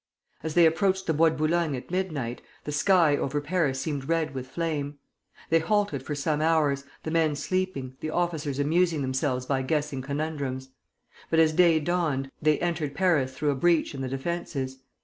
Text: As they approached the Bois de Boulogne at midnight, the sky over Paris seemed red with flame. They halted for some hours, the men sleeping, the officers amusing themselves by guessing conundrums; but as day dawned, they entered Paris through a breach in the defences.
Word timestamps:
As 0.41 0.55
they 0.55 0.65
approached 0.65 1.05
the 1.05 1.13
Bois 1.13 1.29
de 1.29 1.35
Boulogne 1.35 1.75
at 1.75 1.91
midnight, 1.91 2.41
the 2.63 2.71
sky 2.71 3.15
over 3.15 3.39
Paris 3.39 3.79
seemed 3.79 4.09
red 4.09 4.33
with 4.33 4.47
flame. 4.47 4.97
They 5.51 5.59
halted 5.59 6.01
for 6.01 6.15
some 6.15 6.41
hours, 6.41 6.85
the 7.03 7.11
men 7.11 7.35
sleeping, 7.35 7.97
the 7.99 8.09
officers 8.09 8.57
amusing 8.57 9.03
themselves 9.03 9.45
by 9.45 9.61
guessing 9.61 10.01
conundrums; 10.01 10.69
but 11.29 11.37
as 11.37 11.53
day 11.53 11.79
dawned, 11.79 12.31
they 12.41 12.57
entered 12.61 12.95
Paris 12.95 13.35
through 13.37 13.51
a 13.51 13.55
breach 13.55 13.93
in 13.93 14.01
the 14.01 14.09
defences. 14.09 14.79